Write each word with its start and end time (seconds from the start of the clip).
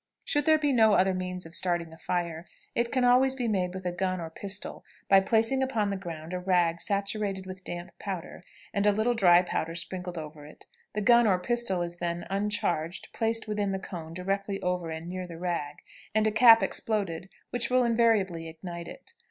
Should 0.25 0.47
there 0.47 0.57
be 0.57 0.73
no 0.73 0.93
other 0.93 1.13
means 1.13 1.45
of 1.45 1.53
starting 1.53 1.93
a 1.93 1.97
fire, 1.99 2.47
it 2.73 2.91
can 2.91 3.03
always 3.03 3.35
be 3.35 3.47
made 3.47 3.75
with 3.75 3.85
a 3.85 3.91
gun 3.91 4.19
or 4.19 4.31
pistol, 4.31 4.83
by 5.07 5.19
placing 5.19 5.61
upon 5.61 5.91
the 5.91 5.95
ground 5.95 6.33
a 6.33 6.39
rag 6.39 6.81
saturated 6.81 7.45
with 7.45 7.63
damp 7.63 7.91
powder, 7.99 8.43
and 8.73 8.87
a 8.87 8.91
little 8.91 9.13
dry 9.13 9.43
powder 9.43 9.75
sprinkled 9.75 10.17
over 10.17 10.43
it. 10.43 10.65
The 10.93 11.01
gun 11.01 11.27
or 11.27 11.37
pistol 11.37 11.83
is 11.83 11.97
then 11.97 12.25
(uncharged) 12.31 13.13
placed 13.13 13.47
with 13.47 13.57
the 13.57 13.77
cone 13.77 14.15
directly 14.15 14.59
over 14.63 14.89
and 14.89 15.07
near 15.07 15.27
the 15.27 15.37
rag, 15.37 15.83
and 16.15 16.25
a 16.25 16.31
cap 16.31 16.63
exploded, 16.63 17.29
which 17.51 17.69
will 17.69 17.83
invariably 17.83 18.47
ignite 18.47 18.87
it. 18.87 19.13